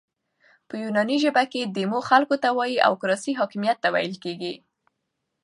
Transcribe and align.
په 0.67 0.73
یوناني 0.83 1.17
ژبه 1.23 1.43
کښي 1.51 1.61
ديمو 1.75 1.99
خلکو 2.09 2.35
ته 2.43 2.49
وایي 2.57 2.77
او 2.87 2.93
کراسي 3.01 3.33
حاکمیت 3.39 3.77
ته 3.83 3.89
ویل 3.93 4.15
کیږي. 4.23 4.53